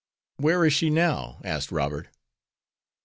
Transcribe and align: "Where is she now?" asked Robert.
"Where 0.37 0.65
is 0.65 0.73
she 0.73 0.89
now?" 0.89 1.39
asked 1.43 1.71
Robert. 1.71 2.09